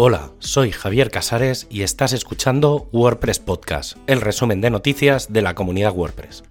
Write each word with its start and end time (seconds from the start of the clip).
Hola, 0.00 0.30
soy 0.38 0.70
Javier 0.70 1.10
Casares 1.10 1.66
y 1.70 1.82
estás 1.82 2.12
escuchando 2.12 2.88
WordPress 2.92 3.40
Podcast, 3.40 3.96
el 4.06 4.20
resumen 4.20 4.60
de 4.60 4.70
noticias 4.70 5.32
de 5.32 5.42
la 5.42 5.56
comunidad 5.56 5.92
WordPress. 5.92 6.44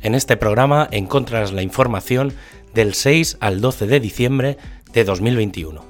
En 0.00 0.14
este 0.14 0.36
programa 0.36 0.86
encontrarás 0.92 1.52
la 1.52 1.62
información 1.62 2.34
del 2.72 2.94
6 2.94 3.38
al 3.40 3.60
12 3.60 3.88
de 3.88 3.98
diciembre 3.98 4.58
de 4.92 5.02
2021. 5.02 5.84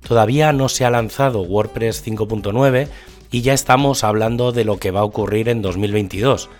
Todavía 0.00 0.52
no 0.52 0.68
se 0.68 0.84
ha 0.84 0.90
lanzado 0.90 1.42
WordPress 1.42 2.04
5.9 2.04 2.88
y 3.30 3.42
ya 3.42 3.54
estamos 3.54 4.02
hablando 4.02 4.50
de 4.50 4.64
lo 4.64 4.78
que 4.78 4.90
va 4.90 5.02
a 5.02 5.04
ocurrir 5.04 5.48
en 5.50 5.62
2022. 5.62 6.50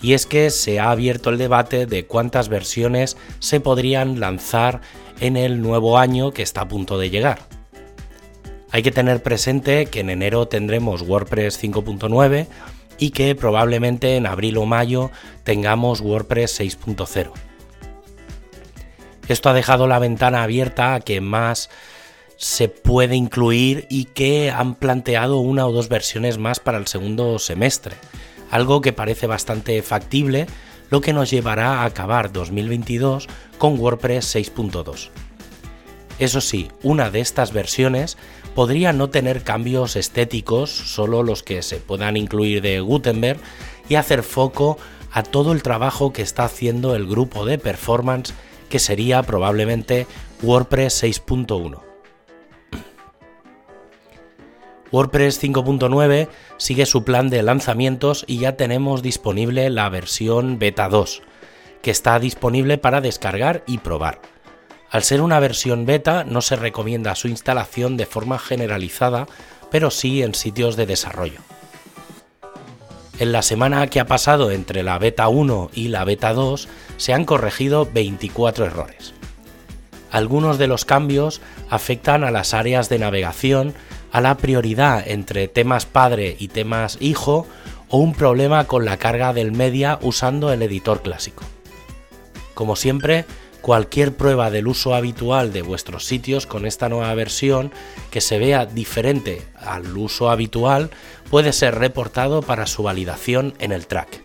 Y 0.00 0.14
es 0.14 0.24
que 0.24 0.48
se 0.48 0.80
ha 0.80 0.90
abierto 0.90 1.28
el 1.28 1.36
debate 1.36 1.84
de 1.84 2.06
cuántas 2.06 2.48
versiones 2.48 3.18
se 3.40 3.60
podrían 3.60 4.20
lanzar 4.20 4.80
en 5.20 5.36
el 5.36 5.60
nuevo 5.62 5.98
año 5.98 6.32
que 6.32 6.42
está 6.42 6.62
a 6.62 6.68
punto 6.68 6.98
de 6.98 7.10
llegar. 7.10 7.40
Hay 8.70 8.82
que 8.82 8.90
tener 8.90 9.22
presente 9.22 9.86
que 9.86 10.00
en 10.00 10.10
enero 10.10 10.48
tendremos 10.48 11.02
WordPress 11.02 11.62
5.9 11.62 12.46
y 12.98 13.10
que 13.10 13.34
probablemente 13.34 14.16
en 14.16 14.26
abril 14.26 14.56
o 14.56 14.64
mayo 14.64 15.10
tengamos 15.44 16.00
WordPress 16.00 16.60
6.0. 16.60 17.32
Esto 19.28 19.50
ha 19.50 19.54
dejado 19.54 19.86
la 19.86 19.98
ventana 19.98 20.42
abierta 20.42 20.94
a 20.94 21.00
que 21.00 21.20
más 21.20 21.70
se 22.36 22.68
puede 22.68 23.14
incluir 23.14 23.86
y 23.88 24.06
que 24.06 24.50
han 24.50 24.74
planteado 24.74 25.38
una 25.38 25.66
o 25.66 25.72
dos 25.72 25.88
versiones 25.88 26.38
más 26.38 26.58
para 26.58 26.78
el 26.78 26.86
segundo 26.86 27.38
semestre, 27.38 27.94
algo 28.50 28.80
que 28.80 28.92
parece 28.92 29.26
bastante 29.26 29.80
factible 29.82 30.46
lo 30.92 31.00
que 31.00 31.14
nos 31.14 31.30
llevará 31.30 31.80
a 31.80 31.84
acabar 31.86 32.34
2022 32.34 33.26
con 33.56 33.80
WordPress 33.80 34.36
6.2. 34.36 35.08
Eso 36.18 36.42
sí, 36.42 36.68
una 36.82 37.10
de 37.10 37.20
estas 37.20 37.54
versiones 37.54 38.18
podría 38.54 38.92
no 38.92 39.08
tener 39.08 39.42
cambios 39.42 39.96
estéticos, 39.96 40.70
solo 40.70 41.22
los 41.22 41.42
que 41.42 41.62
se 41.62 41.78
puedan 41.78 42.18
incluir 42.18 42.60
de 42.60 42.80
Gutenberg, 42.80 43.40
y 43.88 43.94
hacer 43.94 44.22
foco 44.22 44.76
a 45.10 45.22
todo 45.22 45.52
el 45.52 45.62
trabajo 45.62 46.12
que 46.12 46.20
está 46.20 46.44
haciendo 46.44 46.94
el 46.94 47.06
grupo 47.06 47.46
de 47.46 47.56
performance 47.56 48.34
que 48.68 48.78
sería 48.78 49.22
probablemente 49.22 50.06
WordPress 50.42 51.04
6.1. 51.04 51.91
WordPress 54.92 55.42
5.9 55.42 56.28
sigue 56.58 56.86
su 56.86 57.02
plan 57.02 57.30
de 57.30 57.42
lanzamientos 57.42 58.24
y 58.28 58.38
ya 58.38 58.56
tenemos 58.56 59.02
disponible 59.02 59.70
la 59.70 59.88
versión 59.88 60.58
beta 60.58 60.90
2, 60.90 61.22
que 61.80 61.90
está 61.90 62.18
disponible 62.18 62.76
para 62.76 63.00
descargar 63.00 63.64
y 63.66 63.78
probar. 63.78 64.20
Al 64.90 65.02
ser 65.02 65.22
una 65.22 65.40
versión 65.40 65.86
beta 65.86 66.24
no 66.24 66.42
se 66.42 66.56
recomienda 66.56 67.14
su 67.14 67.28
instalación 67.28 67.96
de 67.96 68.04
forma 68.04 68.38
generalizada, 68.38 69.26
pero 69.70 69.90
sí 69.90 70.22
en 70.22 70.34
sitios 70.34 70.76
de 70.76 70.84
desarrollo. 70.84 71.40
En 73.18 73.32
la 73.32 73.40
semana 73.40 73.86
que 73.86 74.00
ha 74.00 74.06
pasado 74.06 74.50
entre 74.50 74.82
la 74.82 74.98
beta 74.98 75.28
1 75.28 75.70
y 75.72 75.88
la 75.88 76.04
beta 76.04 76.34
2 76.34 76.68
se 76.98 77.14
han 77.14 77.24
corregido 77.24 77.88
24 77.90 78.66
errores. 78.66 79.14
Algunos 80.10 80.58
de 80.58 80.66
los 80.66 80.84
cambios 80.84 81.40
afectan 81.70 82.22
a 82.22 82.30
las 82.30 82.52
áreas 82.52 82.90
de 82.90 82.98
navegación 82.98 83.74
a 84.12 84.20
la 84.20 84.36
prioridad 84.36 85.02
entre 85.08 85.48
temas 85.48 85.86
padre 85.86 86.36
y 86.38 86.48
temas 86.48 86.98
hijo 87.00 87.46
o 87.88 87.98
un 87.98 88.14
problema 88.14 88.66
con 88.66 88.84
la 88.84 88.98
carga 88.98 89.32
del 89.32 89.52
media 89.52 89.98
usando 90.02 90.52
el 90.52 90.62
editor 90.62 91.02
clásico. 91.02 91.44
Como 92.54 92.76
siempre, 92.76 93.24
cualquier 93.62 94.14
prueba 94.14 94.50
del 94.50 94.68
uso 94.68 94.94
habitual 94.94 95.52
de 95.52 95.62
vuestros 95.62 96.04
sitios 96.04 96.46
con 96.46 96.66
esta 96.66 96.88
nueva 96.88 97.14
versión 97.14 97.72
que 98.10 98.20
se 98.20 98.38
vea 98.38 98.66
diferente 98.66 99.42
al 99.56 99.96
uso 99.96 100.30
habitual 100.30 100.90
puede 101.30 101.52
ser 101.52 101.76
reportado 101.76 102.42
para 102.42 102.66
su 102.66 102.82
validación 102.82 103.54
en 103.58 103.72
el 103.72 103.86
track. 103.86 104.24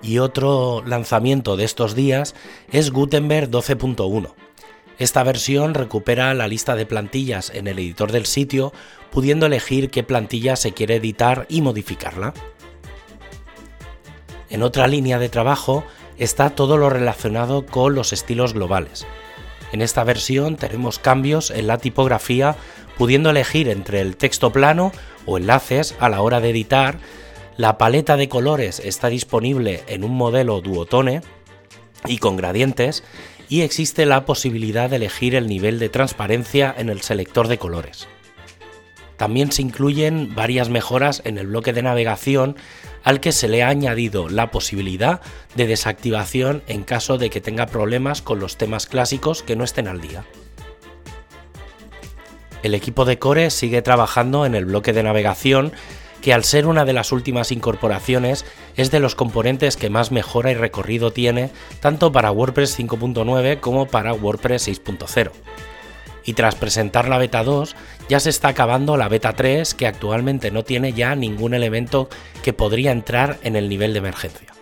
Y 0.00 0.20
otro 0.20 0.82
lanzamiento 0.86 1.56
de 1.56 1.64
estos 1.64 1.94
días 1.94 2.34
es 2.70 2.90
Gutenberg 2.90 3.50
12.1 3.50 4.47
esta 4.98 5.22
versión 5.22 5.74
recupera 5.74 6.34
la 6.34 6.48
lista 6.48 6.74
de 6.74 6.86
plantillas 6.86 7.50
en 7.54 7.68
el 7.68 7.78
editor 7.78 8.10
del 8.10 8.26
sitio, 8.26 8.72
pudiendo 9.10 9.46
elegir 9.46 9.90
qué 9.90 10.02
plantilla 10.02 10.56
se 10.56 10.72
quiere 10.72 10.96
editar 10.96 11.46
y 11.48 11.62
modificarla. 11.62 12.34
En 14.50 14.62
otra 14.62 14.88
línea 14.88 15.18
de 15.18 15.28
trabajo 15.28 15.84
está 16.16 16.50
todo 16.50 16.76
lo 16.78 16.90
relacionado 16.90 17.64
con 17.64 17.94
los 17.94 18.12
estilos 18.12 18.54
globales. 18.54 19.06
En 19.70 19.82
esta 19.82 20.02
versión 20.02 20.56
tenemos 20.56 20.98
cambios 20.98 21.50
en 21.50 21.66
la 21.66 21.78
tipografía, 21.78 22.56
pudiendo 22.96 23.30
elegir 23.30 23.68
entre 23.68 24.00
el 24.00 24.16
texto 24.16 24.50
plano 24.50 24.90
o 25.26 25.38
enlaces 25.38 25.94
a 26.00 26.08
la 26.08 26.22
hora 26.22 26.40
de 26.40 26.50
editar. 26.50 26.98
La 27.56 27.78
paleta 27.78 28.16
de 28.16 28.28
colores 28.28 28.80
está 28.80 29.08
disponible 29.08 29.84
en 29.86 30.02
un 30.02 30.16
modelo 30.16 30.60
duotone 30.60 31.20
y 32.06 32.18
con 32.18 32.36
gradientes 32.36 33.04
y 33.48 33.62
existe 33.62 34.06
la 34.06 34.24
posibilidad 34.24 34.90
de 34.90 34.96
elegir 34.96 35.34
el 35.34 35.46
nivel 35.46 35.78
de 35.78 35.88
transparencia 35.88 36.74
en 36.76 36.88
el 36.88 37.00
selector 37.00 37.48
de 37.48 37.58
colores. 37.58 38.08
También 39.16 39.50
se 39.50 39.62
incluyen 39.62 40.34
varias 40.34 40.68
mejoras 40.68 41.22
en 41.24 41.38
el 41.38 41.48
bloque 41.48 41.72
de 41.72 41.82
navegación 41.82 42.56
al 43.02 43.20
que 43.20 43.32
se 43.32 43.48
le 43.48 43.62
ha 43.62 43.68
añadido 43.68 44.28
la 44.28 44.50
posibilidad 44.50 45.20
de 45.56 45.66
desactivación 45.66 46.62
en 46.68 46.84
caso 46.84 47.18
de 47.18 47.30
que 47.30 47.40
tenga 47.40 47.66
problemas 47.66 48.22
con 48.22 48.38
los 48.38 48.56
temas 48.56 48.86
clásicos 48.86 49.42
que 49.42 49.56
no 49.56 49.64
estén 49.64 49.88
al 49.88 50.00
día. 50.00 50.24
El 52.62 52.74
equipo 52.74 53.04
de 53.04 53.18
Core 53.18 53.50
sigue 53.50 53.82
trabajando 53.82 54.44
en 54.44 54.54
el 54.54 54.66
bloque 54.66 54.92
de 54.92 55.02
navegación 55.02 55.72
que 56.20 56.32
al 56.32 56.44
ser 56.44 56.66
una 56.66 56.84
de 56.84 56.92
las 56.92 57.12
últimas 57.12 57.52
incorporaciones 57.52 58.44
es 58.76 58.90
de 58.90 59.00
los 59.00 59.14
componentes 59.14 59.76
que 59.76 59.90
más 59.90 60.10
mejora 60.10 60.50
y 60.50 60.54
recorrido 60.54 61.12
tiene 61.12 61.50
tanto 61.80 62.12
para 62.12 62.30
WordPress 62.30 62.78
5.9 62.78 63.60
como 63.60 63.86
para 63.86 64.12
WordPress 64.12 64.68
6.0. 64.68 65.30
Y 66.24 66.34
tras 66.34 66.56
presentar 66.56 67.08
la 67.08 67.18
beta 67.18 67.42
2, 67.42 67.74
ya 68.08 68.20
se 68.20 68.30
está 68.30 68.48
acabando 68.48 68.96
la 68.96 69.08
beta 69.08 69.32
3 69.32 69.74
que 69.74 69.86
actualmente 69.86 70.50
no 70.50 70.62
tiene 70.62 70.92
ya 70.92 71.14
ningún 71.14 71.54
elemento 71.54 72.08
que 72.42 72.52
podría 72.52 72.92
entrar 72.92 73.38
en 73.42 73.56
el 73.56 73.68
nivel 73.68 73.94
de 73.94 74.00
emergencia. 74.00 74.57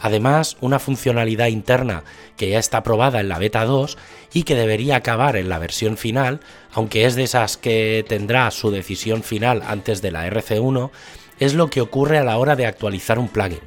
Además, 0.00 0.56
una 0.60 0.78
funcionalidad 0.78 1.48
interna 1.48 2.04
que 2.36 2.48
ya 2.48 2.58
está 2.58 2.82
probada 2.82 3.20
en 3.20 3.28
la 3.28 3.38
beta 3.38 3.64
2 3.64 3.98
y 4.32 4.44
que 4.44 4.54
debería 4.54 4.96
acabar 4.96 5.36
en 5.36 5.48
la 5.48 5.58
versión 5.58 5.96
final, 5.96 6.40
aunque 6.72 7.04
es 7.04 7.14
de 7.14 7.24
esas 7.24 7.56
que 7.56 8.04
tendrá 8.08 8.50
su 8.50 8.70
decisión 8.70 9.22
final 9.22 9.62
antes 9.66 10.00
de 10.00 10.10
la 10.10 10.26
RC1, 10.26 10.90
es 11.38 11.54
lo 11.54 11.68
que 11.68 11.80
ocurre 11.80 12.18
a 12.18 12.24
la 12.24 12.38
hora 12.38 12.56
de 12.56 12.66
actualizar 12.66 13.18
un 13.18 13.28
plugin. 13.28 13.60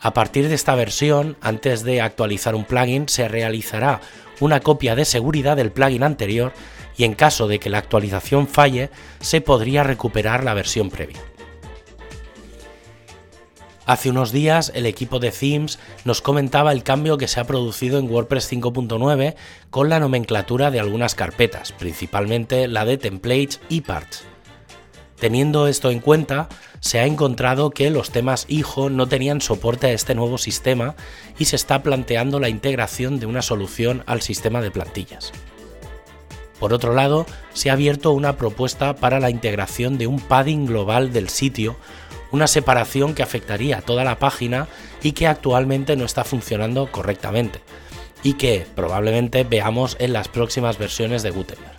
A 0.00 0.12
partir 0.12 0.48
de 0.48 0.54
esta 0.54 0.74
versión, 0.74 1.36
antes 1.40 1.82
de 1.82 2.00
actualizar 2.00 2.54
un 2.54 2.64
plugin, 2.64 3.08
se 3.08 3.28
realizará 3.28 4.00
una 4.40 4.60
copia 4.60 4.94
de 4.94 5.04
seguridad 5.04 5.56
del 5.56 5.72
plugin 5.72 6.02
anterior 6.02 6.52
y 6.96 7.04
en 7.04 7.14
caso 7.14 7.48
de 7.48 7.58
que 7.58 7.70
la 7.70 7.78
actualización 7.78 8.46
falle, 8.46 8.90
se 9.20 9.40
podría 9.40 9.82
recuperar 9.82 10.44
la 10.44 10.54
versión 10.54 10.90
previa. 10.90 11.20
Hace 13.86 14.08
unos 14.08 14.32
días 14.32 14.72
el 14.74 14.86
equipo 14.86 15.18
de 15.18 15.30
Themes 15.30 15.78
nos 16.04 16.22
comentaba 16.22 16.72
el 16.72 16.82
cambio 16.82 17.18
que 17.18 17.28
se 17.28 17.38
ha 17.38 17.44
producido 17.44 17.98
en 17.98 18.10
WordPress 18.10 18.50
5.9 18.50 19.34
con 19.68 19.90
la 19.90 20.00
nomenclatura 20.00 20.70
de 20.70 20.80
algunas 20.80 21.14
carpetas, 21.14 21.72
principalmente 21.72 22.66
la 22.66 22.86
de 22.86 22.96
templates 22.96 23.60
y 23.68 23.82
parts. 23.82 24.24
Teniendo 25.16 25.68
esto 25.68 25.90
en 25.90 26.00
cuenta, 26.00 26.48
se 26.80 26.98
ha 26.98 27.06
encontrado 27.06 27.70
que 27.70 27.90
los 27.90 28.10
temas 28.10 28.46
hijo 28.48 28.88
no 28.88 29.06
tenían 29.06 29.42
soporte 29.42 29.88
a 29.88 29.92
este 29.92 30.14
nuevo 30.14 30.38
sistema 30.38 30.96
y 31.38 31.44
se 31.44 31.56
está 31.56 31.82
planteando 31.82 32.40
la 32.40 32.48
integración 32.48 33.20
de 33.20 33.26
una 33.26 33.42
solución 33.42 34.02
al 34.06 34.22
sistema 34.22 34.62
de 34.62 34.70
plantillas. 34.70 35.32
Por 36.64 36.72
otro 36.72 36.94
lado, 36.94 37.26
se 37.52 37.68
ha 37.68 37.74
abierto 37.74 38.12
una 38.12 38.38
propuesta 38.38 38.96
para 38.96 39.20
la 39.20 39.28
integración 39.28 39.98
de 39.98 40.06
un 40.06 40.18
padding 40.18 40.64
global 40.64 41.12
del 41.12 41.28
sitio 41.28 41.76
una 42.30 42.46
separación 42.46 43.14
que 43.14 43.22
afectaría 43.22 43.76
a 43.76 43.82
toda 43.82 44.02
la 44.02 44.18
página 44.18 44.66
y 45.02 45.12
que 45.12 45.26
actualmente 45.26 45.94
no 45.94 46.06
está 46.06 46.24
funcionando 46.24 46.90
correctamente 46.90 47.60
y 48.22 48.32
que 48.32 48.66
probablemente 48.74 49.44
veamos 49.44 49.98
en 50.00 50.14
las 50.14 50.28
próximas 50.28 50.78
versiones 50.78 51.22
de 51.22 51.32
Gutenberg. 51.32 51.76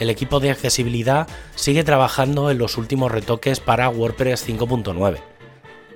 El 0.00 0.10
equipo 0.10 0.40
de 0.40 0.50
accesibilidad 0.50 1.28
sigue 1.54 1.84
trabajando 1.84 2.50
en 2.50 2.58
los 2.58 2.76
últimos 2.76 3.12
retoques 3.12 3.60
para 3.60 3.88
WordPress 3.88 4.48
5.9. 4.48 5.20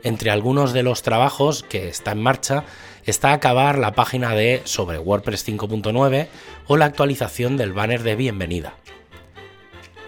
Entre 0.04 0.30
algunos 0.30 0.72
de 0.72 0.84
los 0.84 1.02
trabajos 1.02 1.64
que 1.64 1.88
está 1.88 2.12
en 2.12 2.22
marcha 2.22 2.64
está 3.06 3.32
acabar 3.32 3.78
la 3.78 3.92
página 3.92 4.34
de 4.34 4.62
sobre 4.64 4.98
WordPress 4.98 5.46
5.9 5.48 6.28
o 6.66 6.76
la 6.76 6.84
actualización 6.84 7.56
del 7.56 7.72
banner 7.72 8.02
de 8.02 8.16
bienvenida. 8.16 8.74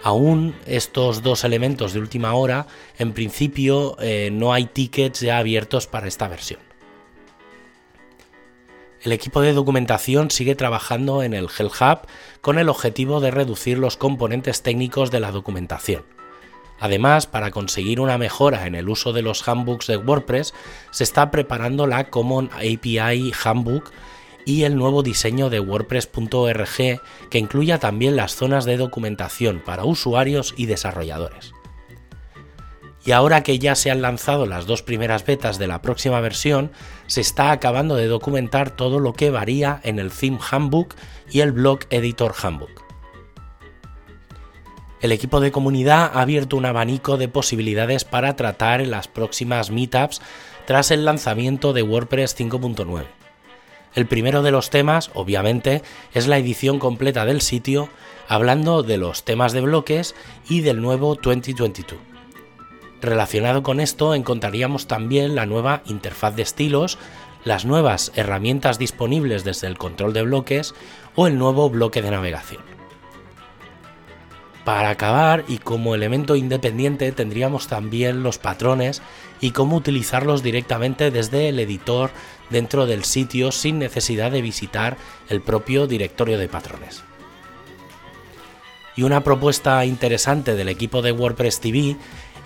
Aún 0.03 0.53
estos 0.65 1.23
dos 1.23 1.43
elementos 1.45 1.93
de 1.93 1.99
última 1.99 2.33
hora, 2.33 2.67
en 2.99 3.13
principio 3.13 3.95
eh, 4.01 4.29
no 4.31 4.53
hay 4.53 4.65
tickets 4.65 5.21
ya 5.21 5.37
abiertos 5.37 5.87
para 5.87 6.07
esta 6.07 6.27
versión. 6.27 6.59
el 9.03 9.11
equipo 9.11 9.41
de 9.41 9.53
documentación 9.53 10.31
sigue 10.31 10.55
trabajando 10.55 11.23
en 11.23 11.33
el 11.33 11.47
Hell 11.57 11.71
con 12.41 12.57
el 12.57 12.69
objetivo 12.69 13.19
de 13.19 13.31
reducir 13.31 13.77
los 13.77 13.97
componentes 13.97 14.61
técnicos 14.61 15.11
de 15.11 15.19
la 15.19 15.31
documentación. 15.31 16.03
Además, 16.79 17.27
para 17.27 17.51
conseguir 17.51 17.99
una 17.99 18.17
mejora 18.17 18.67
en 18.67 18.75
el 18.75 18.89
uso 18.89 19.13
de 19.13 19.21
los 19.21 19.47
handbooks 19.47 19.87
de 19.87 19.97
WordPress, 19.97 20.53
se 20.91 21.03
está 21.03 21.31
preparando 21.31 21.87
la 21.87 22.09
Common 22.09 22.49
API 22.53 23.31
Handbook 23.43 23.91
y 24.45 24.63
el 24.63 24.75
nuevo 24.75 25.03
diseño 25.03 25.49
de 25.49 25.59
WordPress.org 25.59 27.01
que 27.29 27.37
incluya 27.37 27.79
también 27.79 28.15
las 28.15 28.35
zonas 28.35 28.65
de 28.65 28.77
documentación 28.77 29.61
para 29.63 29.85
usuarios 29.85 30.53
y 30.57 30.65
desarrolladores. 30.65 31.53
Y 33.05 33.11
ahora 33.11 33.43
que 33.43 33.59
ya 33.59 33.75
se 33.75 33.91
han 33.91 34.01
lanzado 34.01 34.45
las 34.45 34.65
dos 34.65 34.81
primeras 34.81 35.25
betas 35.25 35.59
de 35.59 35.67
la 35.67 35.81
próxima 35.81 36.21
versión, 36.21 36.71
se 37.07 37.19
está 37.19 37.51
acabando 37.51 37.95
de 37.95 38.07
documentar 38.07 38.71
todo 38.71 38.99
lo 38.99 39.13
que 39.13 39.29
varía 39.29 39.81
en 39.83 39.99
el 39.99 40.09
Theme 40.09 40.39
Handbook 40.51 40.95
y 41.29 41.41
el 41.41 41.51
Blog 41.51 41.79
Editor 41.89 42.33
Handbook. 42.41 42.83
El 45.03 45.11
equipo 45.11 45.41
de 45.41 45.51
comunidad 45.51 46.11
ha 46.13 46.21
abierto 46.21 46.55
un 46.55 46.65
abanico 46.65 47.17
de 47.17 47.27
posibilidades 47.27 48.05
para 48.05 48.37
tratar 48.37 48.79
en 48.79 48.89
las 48.89 49.09
próximas 49.09 49.69
meetups 49.69 50.21
tras 50.65 50.91
el 50.91 51.03
lanzamiento 51.03 51.73
de 51.73 51.83
WordPress 51.83 52.39
5.9. 52.39 53.03
El 53.95 54.05
primero 54.05 54.43
de 54.43 54.51
los 54.51 54.69
temas, 54.69 55.11
obviamente, 55.13 55.81
es 56.13 56.27
la 56.27 56.37
edición 56.37 56.79
completa 56.79 57.25
del 57.25 57.41
sitio, 57.41 57.89
hablando 58.29 58.81
de 58.81 58.95
los 58.95 59.25
temas 59.25 59.51
de 59.51 59.59
bloques 59.59 60.15
y 60.47 60.61
del 60.61 60.81
nuevo 60.81 61.15
2022. 61.15 61.99
Relacionado 63.01 63.61
con 63.61 63.81
esto 63.81 64.15
encontraríamos 64.15 64.87
también 64.87 65.35
la 65.35 65.45
nueva 65.45 65.83
interfaz 65.85 66.33
de 66.37 66.43
estilos, 66.43 66.97
las 67.43 67.65
nuevas 67.65 68.13
herramientas 68.15 68.79
disponibles 68.79 69.43
desde 69.43 69.67
el 69.67 69.77
control 69.77 70.13
de 70.13 70.21
bloques 70.21 70.73
o 71.15 71.27
el 71.27 71.37
nuevo 71.37 71.69
bloque 71.69 72.01
de 72.01 72.11
navegación. 72.11 72.82
Para 74.65 74.91
acabar 74.91 75.43
y 75.47 75.57
como 75.57 75.93
elemento 75.93 76.35
independiente 76.37 77.11
tendríamos 77.11 77.67
también 77.67 78.23
los 78.23 78.37
patrones 78.37 79.01
y 79.41 79.51
cómo 79.51 79.75
utilizarlos 79.75 80.41
directamente 80.41 81.11
desde 81.11 81.49
el 81.49 81.59
editor 81.59 82.11
dentro 82.49 82.85
del 82.85 83.03
sitio 83.03 83.51
sin 83.51 83.77
necesidad 83.77 84.31
de 84.31 84.41
visitar 84.41 84.95
el 85.27 85.41
propio 85.41 85.85
directorio 85.85 86.37
de 86.37 86.47
patrones. 86.47 87.03
Y 88.95 89.03
una 89.03 89.23
propuesta 89.23 89.83
interesante 89.85 90.55
del 90.55 90.69
equipo 90.69 91.01
de 91.01 91.11
WordPress 91.11 91.59
TV 91.59 91.97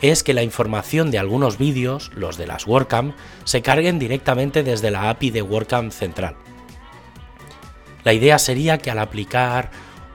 es 0.02 0.24
que 0.24 0.34
la 0.34 0.44
información 0.44 1.12
de 1.12 1.20
algunos 1.20 1.58
vídeos, 1.58 2.12
los 2.16 2.38
de 2.38 2.48
las 2.48 2.66
WordCamp, 2.66 3.16
se 3.44 3.62
carguen 3.62 4.00
directamente 4.00 4.64
desde 4.64 4.90
la 4.90 5.10
API 5.10 5.32
de 5.32 5.42
WordCamp 5.42 5.92
central. 5.92 6.36
La 8.04 8.14
idea 8.14 8.40
sería 8.40 8.78
que 8.78 8.90
al 8.90 9.00
aplicar 9.00 9.70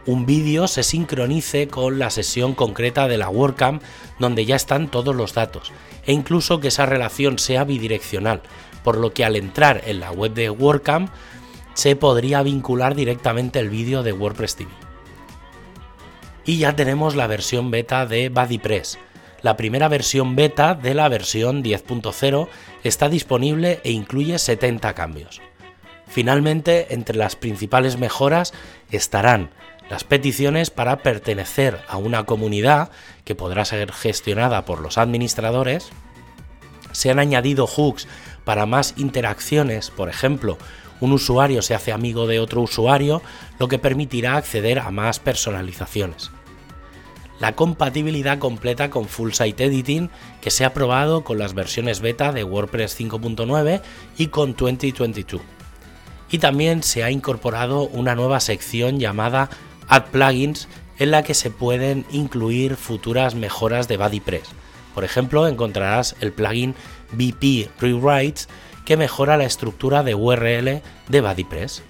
un 0.06 0.26
vídeo 0.26 0.66
se 0.66 0.82
sincronice 0.82 1.69
con 1.69 1.99
la 1.99 2.10
sesión 2.10 2.54
concreta 2.54 3.06
de 3.08 3.19
la 3.19 3.28
WordCamp 3.28 3.82
donde 4.19 4.44
ya 4.44 4.56
están 4.56 4.90
todos 4.90 5.14
los 5.14 5.34
datos 5.34 5.72
e 6.06 6.12
incluso 6.12 6.60
que 6.60 6.69
esa 6.69 6.87
relación 6.87 7.38
sea 7.38 7.64
bidireccional, 7.64 8.43
por 8.82 8.99
lo 8.99 9.12
que 9.12 9.25
al 9.25 9.37
entrar 9.37 9.82
en 9.87 10.00
la 10.00 10.10
web 10.10 10.34
de 10.34 10.50
WordCamp 10.50 11.10
se 11.75 11.96
podría 11.96 12.43
vincular 12.43 12.94
directamente 12.94 13.58
el 13.60 13.70
vídeo 13.70 14.02
de 14.02 14.12
WordPress 14.12 14.56
TV. 14.56 14.70
Y 16.44 16.58
ya 16.58 16.75
tenemos 16.75 17.14
la 17.14 17.28
versión 17.28 17.70
beta 17.70 18.05
de 18.05 18.28
BuddyPress. 18.28 18.98
La 19.43 19.56
primera 19.56 19.88
versión 19.88 20.34
beta 20.34 20.75
de 20.75 20.94
la 20.94 21.08
versión 21.08 21.62
10.0 21.62 22.48
está 22.82 23.08
disponible 23.08 23.81
e 23.84 23.93
incluye 23.93 24.38
70 24.38 24.93
cambios. 24.94 25.40
Finalmente, 26.08 26.93
entre 26.93 27.16
las 27.16 27.37
principales 27.37 27.96
mejoras 27.96 28.52
estarán 28.90 29.50
las 29.92 30.04
peticiones 30.04 30.70
para 30.70 31.02
pertenecer 31.02 31.78
a 31.86 31.98
una 31.98 32.24
comunidad 32.24 32.90
que 33.26 33.34
podrá 33.34 33.66
ser 33.66 33.92
gestionada 33.92 34.64
por 34.64 34.80
los 34.80 34.96
administradores. 34.96 35.90
Se 36.92 37.10
han 37.10 37.18
añadido 37.18 37.66
hooks 37.66 38.08
para 38.42 38.64
más 38.64 38.94
interacciones, 38.96 39.90
por 39.90 40.08
ejemplo, 40.08 40.56
un 41.00 41.12
usuario 41.12 41.60
se 41.60 41.74
hace 41.74 41.92
amigo 41.92 42.26
de 42.26 42.40
otro 42.40 42.62
usuario, 42.62 43.20
lo 43.58 43.68
que 43.68 43.78
permitirá 43.78 44.38
acceder 44.38 44.78
a 44.78 44.90
más 44.90 45.18
personalizaciones. 45.18 46.30
La 47.38 47.54
compatibilidad 47.54 48.38
completa 48.38 48.88
con 48.88 49.08
Full 49.08 49.32
Site 49.32 49.62
Editing 49.62 50.08
que 50.40 50.50
se 50.50 50.64
ha 50.64 50.72
probado 50.72 51.22
con 51.22 51.38
las 51.38 51.52
versiones 51.52 52.00
beta 52.00 52.32
de 52.32 52.44
WordPress 52.44 52.98
5.9 52.98 53.82
y 54.16 54.28
con 54.28 54.54
2022. 54.56 55.42
Y 56.30 56.38
también 56.38 56.82
se 56.82 57.04
ha 57.04 57.10
incorporado 57.10 57.82
una 57.82 58.14
nueva 58.14 58.40
sección 58.40 58.98
llamada 58.98 59.50
Add 59.88 60.05
Plugins 60.11 60.69
en 60.99 61.11
la 61.11 61.23
que 61.23 61.34
se 61.34 61.50
pueden 61.50 62.05
incluir 62.11 62.76
futuras 62.76 63.34
mejoras 63.34 63.88
de 63.88 63.96
BuddyPress. 63.96 64.49
Por 64.94 65.05
ejemplo, 65.05 65.49
encontrarás 65.49 66.17
el 66.20 66.32
plugin 66.32 66.75
BP 67.12 67.70
Rewrites 67.81 68.49
que 68.84 68.96
mejora 68.96 69.37
la 69.37 69.44
estructura 69.44 70.02
de 70.02 70.14
URL 70.14 70.82
de 71.08 71.20
BuddyPress. 71.20 71.82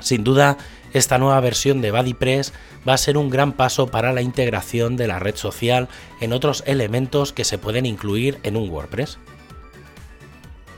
Sin 0.00 0.24
duda, 0.24 0.56
esta 0.92 1.18
nueva 1.18 1.40
versión 1.40 1.80
de 1.82 1.92
BuddyPress 1.92 2.52
va 2.88 2.94
a 2.94 2.98
ser 2.98 3.16
un 3.16 3.30
gran 3.30 3.52
paso 3.52 3.86
para 3.86 4.12
la 4.12 4.22
integración 4.22 4.96
de 4.96 5.06
la 5.06 5.18
red 5.18 5.36
social 5.36 5.88
en 6.20 6.32
otros 6.32 6.64
elementos 6.66 7.32
que 7.32 7.44
se 7.44 7.58
pueden 7.58 7.86
incluir 7.86 8.38
en 8.42 8.56
un 8.56 8.68
WordPress. 8.70 9.18